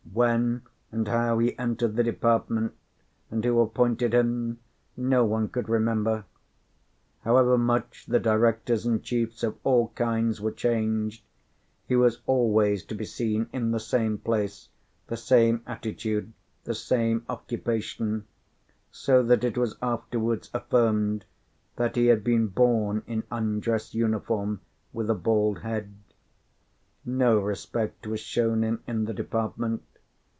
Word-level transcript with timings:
When 0.13 0.63
and 0.91 1.07
how 1.07 1.37
he 1.39 1.57
entered 1.57 1.95
the 1.95 2.03
department, 2.03 2.73
and 3.29 3.45
who 3.45 3.61
appointed 3.61 4.13
him, 4.13 4.59
no 4.97 5.23
one 5.23 5.47
could 5.47 5.69
remember. 5.69 6.25
However 7.23 7.57
much 7.57 8.07
the 8.07 8.19
directors 8.19 8.85
and 8.85 9.01
chiefs 9.01 9.41
of 9.41 9.57
all 9.63 9.87
kinds 9.95 10.41
were 10.41 10.51
changed, 10.51 11.23
he 11.87 11.95
was 11.95 12.19
always 12.27 12.83
to 12.87 12.95
be 12.95 13.05
seen 13.05 13.47
in 13.53 13.71
the 13.71 13.79
same 13.79 14.17
place, 14.17 14.67
the 15.07 15.15
same 15.15 15.61
attitude, 15.65 16.33
the 16.65 16.75
same 16.75 17.23
occupation; 17.29 18.25
so 18.91 19.23
that 19.23 19.45
it 19.45 19.57
was 19.57 19.77
afterwards 19.81 20.49
affirmed 20.53 21.23
that 21.77 21.95
he 21.95 22.07
had 22.07 22.21
been 22.21 22.47
born 22.47 23.01
in 23.07 23.23
undress 23.31 23.93
uniform 23.95 24.59
with 24.91 25.09
a 25.09 25.15
bald 25.15 25.59
head. 25.59 25.95
No 27.05 27.39
respect 27.39 28.05
was 28.05 28.19
shown 28.19 28.61
him 28.65 28.83
in 28.85 29.05
the 29.05 29.13
department. 29.13 29.83